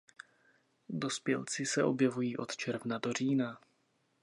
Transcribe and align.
Dospělci 0.89 1.65
se 1.65 1.83
objevují 1.83 2.37
od 2.37 2.55
června 2.57 2.97
do 2.97 3.13
října. 3.13 3.59